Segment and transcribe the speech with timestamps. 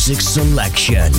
[0.00, 1.12] Music selection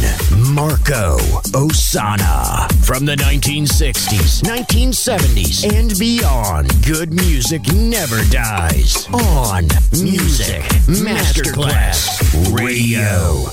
[0.56, 1.20] Marco
[1.54, 2.68] Ossanna.
[2.84, 9.08] From the 1960s, 1970s, and beyond, good music never dies.
[9.14, 9.66] On
[10.02, 12.10] Music Masterclass
[12.58, 13.46] Radio.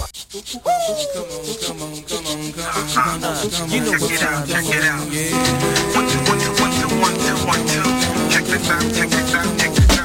[3.69, 5.05] You know what time check it out.
[5.95, 7.85] One, two, one, two, one, two, one, two, one, two.
[8.33, 9.98] Check this out, check this out, check this out.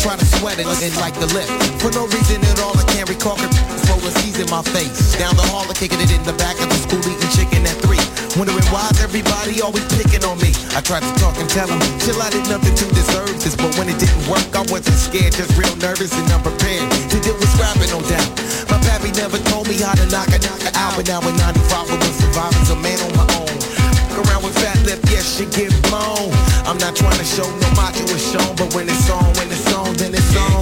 [0.00, 1.44] Try to sweat it and like the lip.
[1.76, 3.36] For no reason at all, I can't recall.
[3.84, 5.12] Roller seas in my face.
[5.20, 7.76] Down the hall, I'm kicking it in the back of the school, eating chicken at
[7.84, 8.00] three.
[8.40, 10.56] Wondering why's everybody always picking on me.
[10.72, 13.52] I tried to talk and tell them, chill, I did nothing to deserve this.
[13.52, 16.88] But when it didn't work, I wasn't scared, just real nervous and unprepared.
[17.12, 18.30] To deal with scrapping, no doubt.
[18.72, 20.96] My pappy never told me how to knock a knocker out.
[20.96, 23.52] But now in 95, I was surviving, a man on my own.
[24.16, 26.32] Around with fat lip, yes, she get blown.
[26.64, 29.69] I'm not trying to show no macho is shown, but when it's on, when it's
[29.90, 30.59] on, then it's on.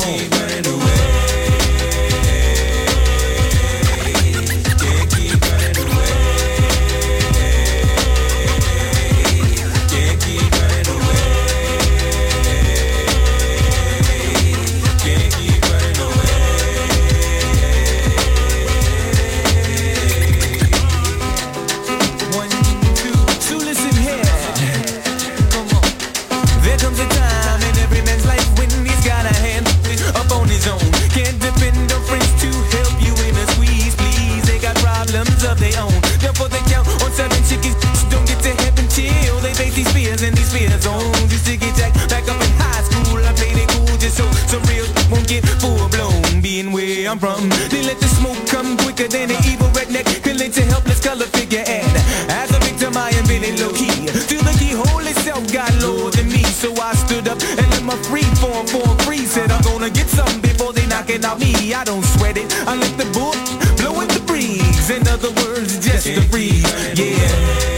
[47.19, 50.06] I'm from, they let the smoke come quicker than an evil redneck.
[50.23, 51.97] Killing to helpless color figure and
[52.31, 54.06] as a victim I am feeling low key.
[54.29, 57.97] Till the keyhole itself got lower than me, so I stood up and let my
[58.06, 59.25] free form for free.
[59.27, 61.75] Said I'm gonna get something before they knock it out me.
[61.75, 62.53] I don't sweat it.
[62.69, 63.39] I let the book
[63.79, 64.91] blow in the breeze.
[64.91, 66.67] In other words, just to breathe.
[66.95, 67.78] Yeah.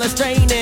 [0.00, 0.61] Is hella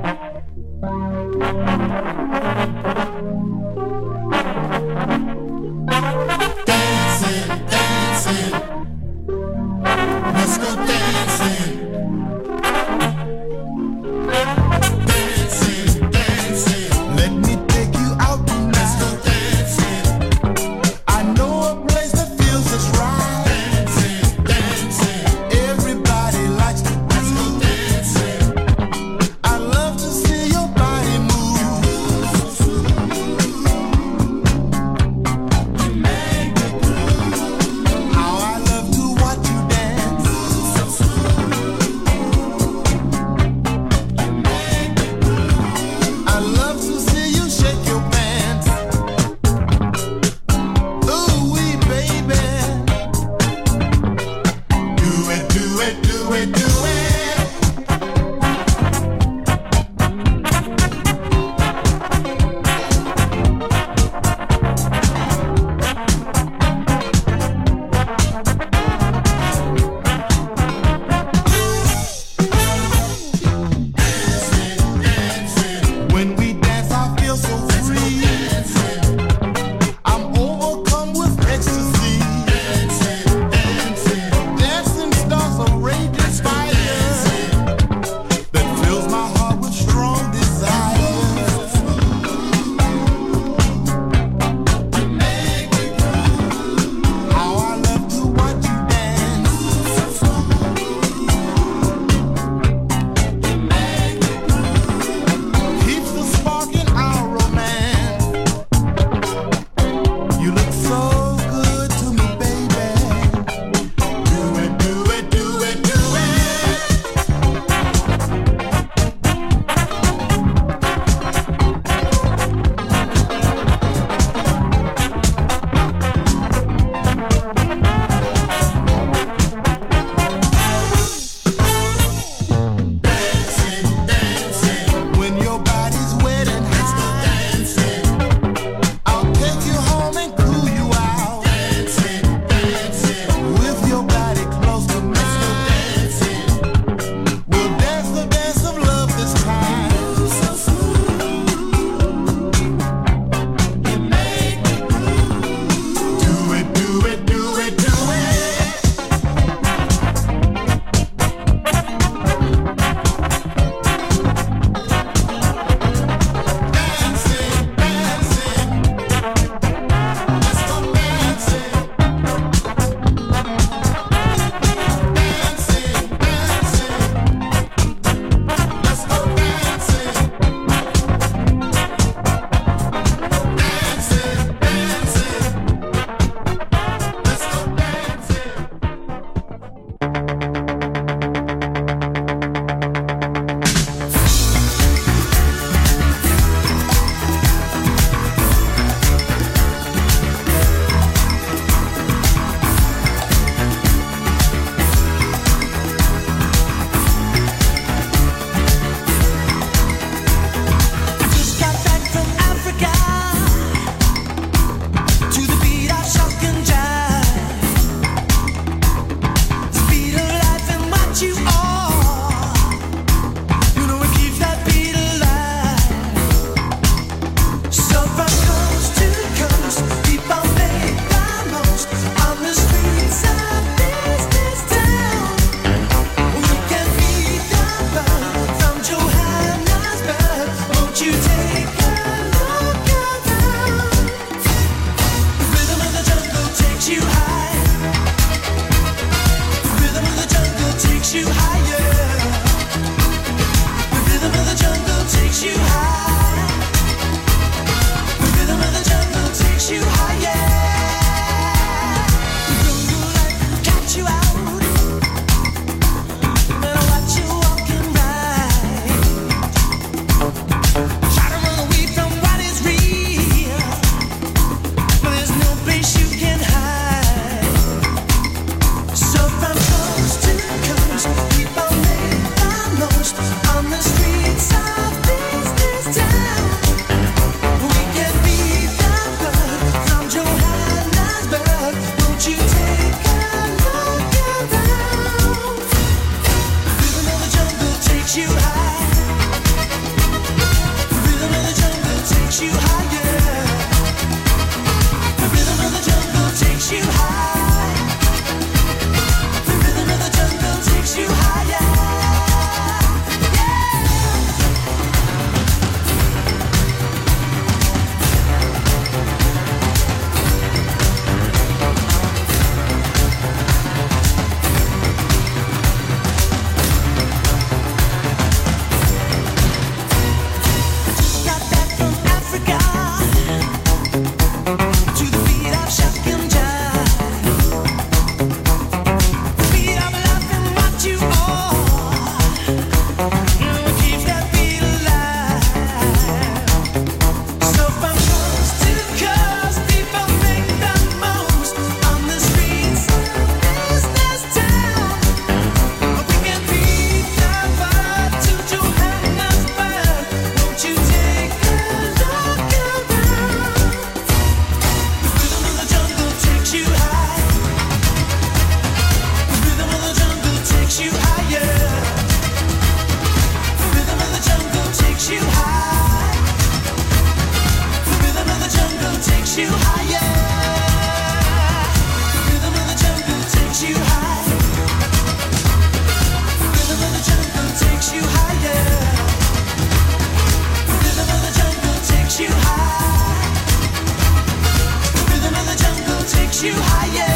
[396.43, 397.10] you higher.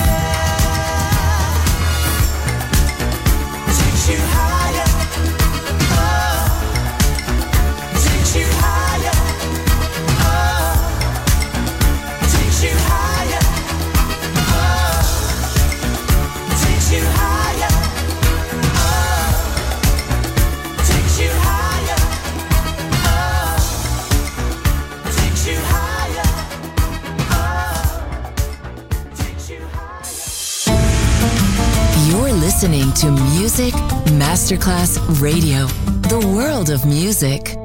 [33.58, 33.80] Music
[34.20, 35.66] Masterclass Radio,
[36.10, 37.56] the world of music.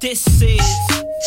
[0.00, 0.56] This is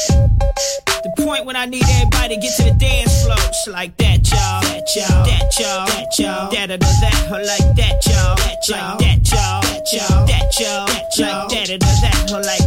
[0.09, 3.37] the point when I need everybody to get to the dance floor.
[3.37, 4.61] It's like that, y'all.
[4.63, 5.25] That, y'all.
[5.25, 5.85] That, y'all.
[5.85, 6.49] That, y'all.
[6.49, 8.35] That, or that, or like that, y'all.
[8.35, 8.97] That, y'all.
[8.97, 9.61] That, y'all.
[9.61, 10.25] That, y'all.
[10.25, 10.87] That, y'all.
[10.87, 12.58] Like that, or that, or like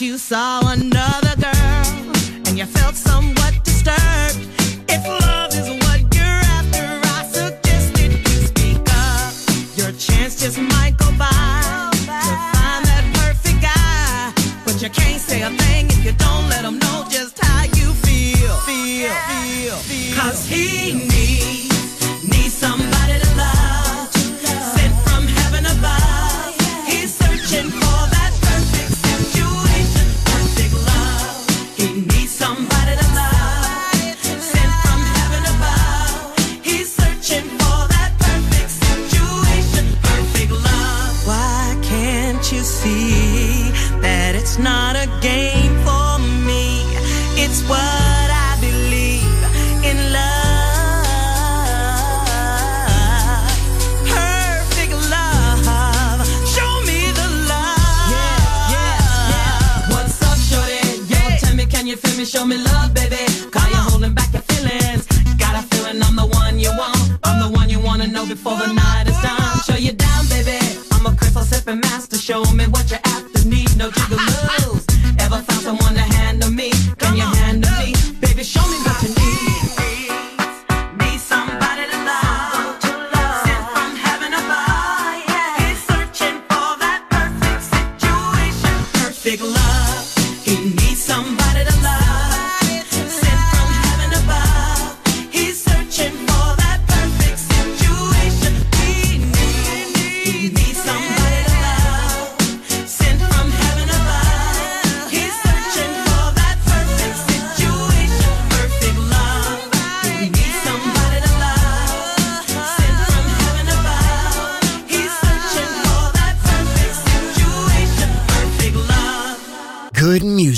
[0.00, 2.12] you saw another girl
[2.46, 4.17] and you felt somewhat disturbed.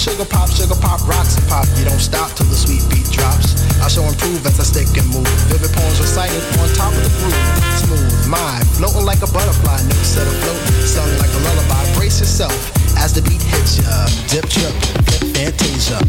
[0.00, 1.68] Sugar pop, sugar pop, rocks and pop.
[1.76, 3.52] You don't stop till the sweet beat drops.
[3.84, 5.28] I shall improve as I stick and move.
[5.52, 7.36] Vivid poems recited on top of the groove.
[7.84, 9.76] Smooth mind, floating like a butterfly.
[9.84, 10.56] New set a float,
[10.88, 11.84] sung like a lullaby.
[12.00, 12.56] Brace yourself
[12.96, 14.08] as the beat hits ya.
[14.32, 14.72] Dip, trip,
[15.04, 16.00] dip, fantasia.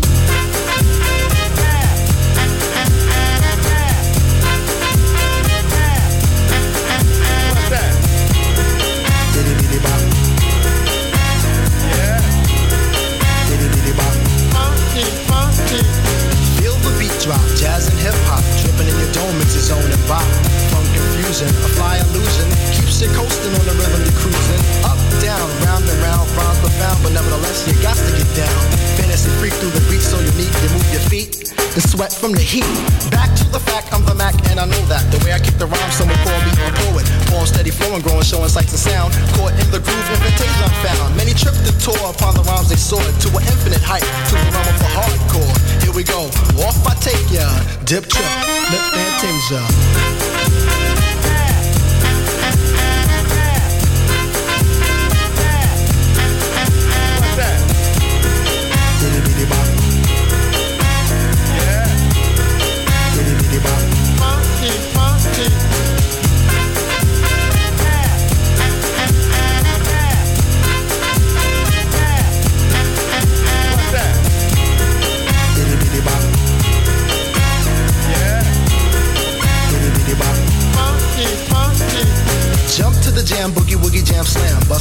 [32.21, 32.69] from the heat.
[33.09, 35.01] Back to the fact, I'm the Mac, and I know that.
[35.09, 37.09] The way I kick the rhyme, someone call me a poet.
[37.33, 39.09] Born steady, flowing, growing, showing sights and sound.
[39.33, 41.17] Caught in the groove, invitation I found.
[41.17, 44.49] Many tripped the tour, upon the rhymes they soared to an infinite height, to the
[44.53, 45.55] realm of the hardcore.
[45.81, 46.29] Here we go,
[46.61, 47.49] off I take ya,
[47.89, 48.29] dip trip,
[48.69, 50.80] the fantasia.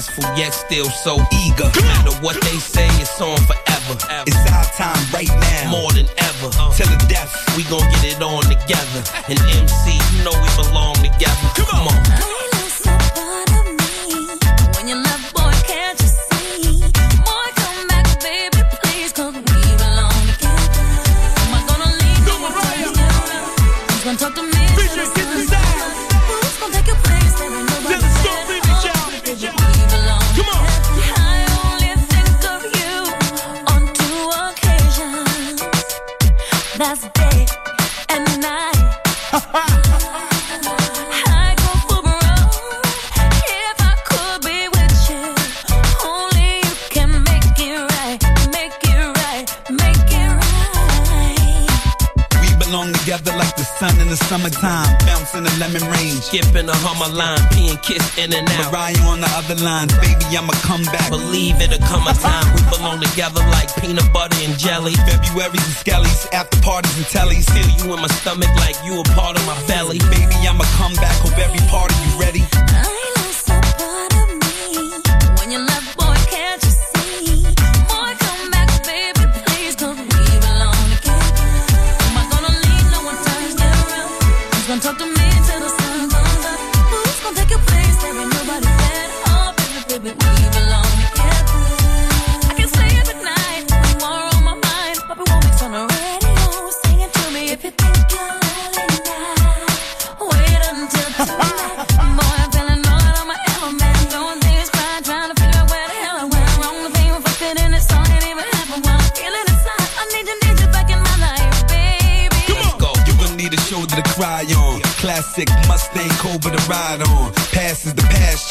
[0.00, 1.70] Successful, yet still so eager.
[1.76, 3.94] No matter what they say, it's on forever.
[4.26, 5.70] It's our time right now.
[5.70, 6.50] More than ever.
[6.74, 7.30] Till the death.
[7.56, 9.00] We gon' get it on together.
[9.28, 9.83] And MC,
[56.34, 58.72] Skipping a hummer line, peeing kiss in and out.
[58.72, 59.86] Mariah on the other line.
[60.02, 61.06] Baby, I'ma come back.
[61.06, 64.98] Believe it'll come a time we belong together like peanut butter and jelly.
[65.06, 67.46] February's and skellies, after parties and tellies.
[67.54, 70.02] Feel you in my stomach like you a part of my belly.
[70.10, 71.14] Baby, I'ma come back.
[71.22, 72.42] Hope every part of you ready.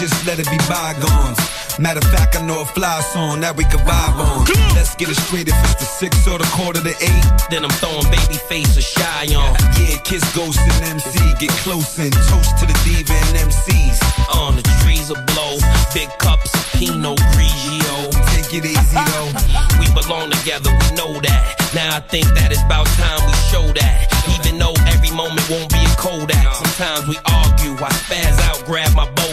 [0.10, 1.40] Just let it be bygones.
[1.80, 4.44] Matter of fact, I know a fly song that we can vibe on.
[4.76, 7.26] Let's get it straight if it's the six or the quarter to eight.
[7.48, 9.56] Then I'm throwing baby face or shy on.
[9.80, 11.16] Yeah, kiss Ghost and MC.
[11.40, 13.98] Get close and toast to the diva and MCs.
[14.36, 15.56] On the trees will blow.
[15.96, 17.96] Big cups of Pinot Grigio.
[18.36, 19.32] Take it easy though.
[19.80, 21.44] We belong together, we know that.
[21.74, 24.12] Now I think that it's about time we show that.
[24.36, 26.44] Even though every moment won't be a Kodak.
[26.56, 29.08] Sometimes we argue, I spaz out, grab my.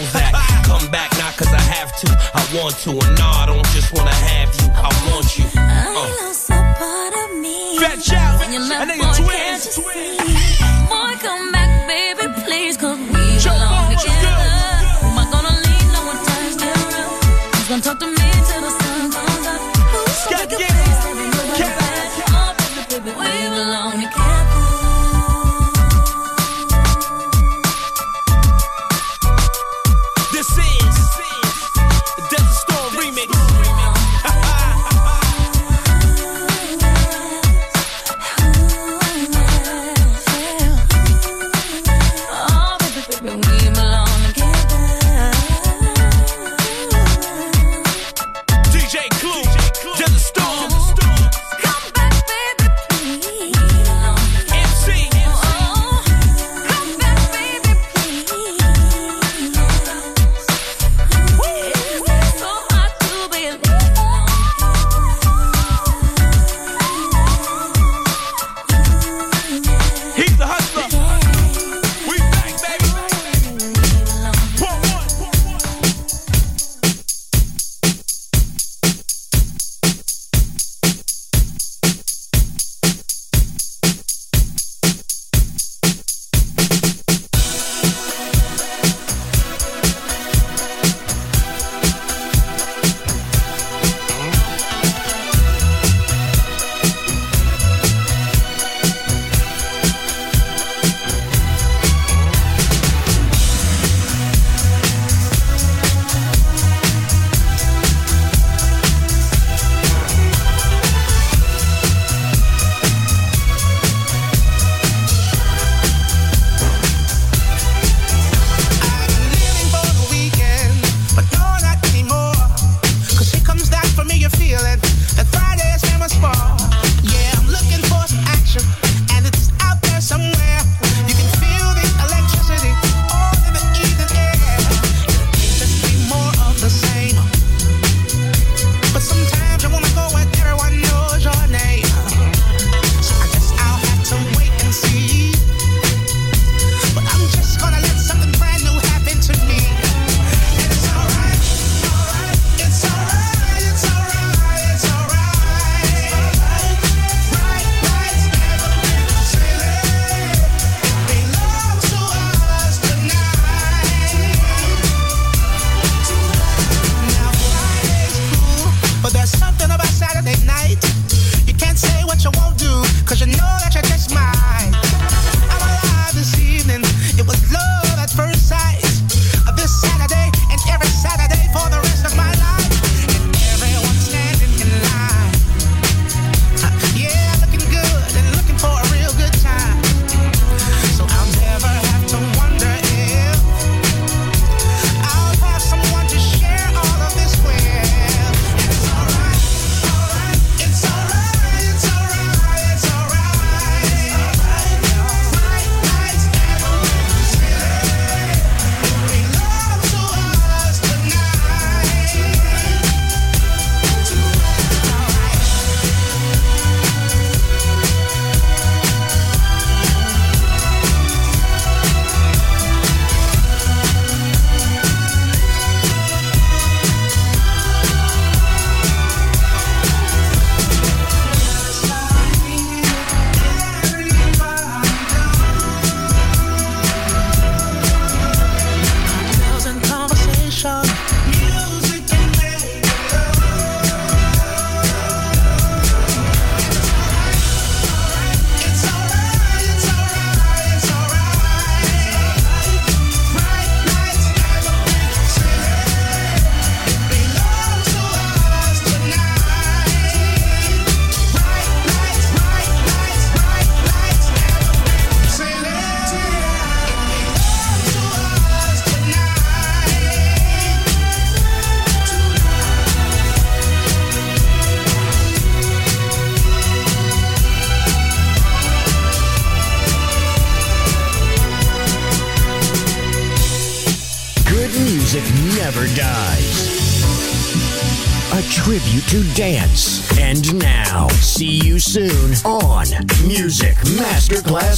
[0.91, 2.91] back, not cause I have to, I want to.
[2.91, 4.60] And nah, I don't just wanna have you.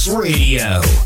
[0.06, 1.03] Radio.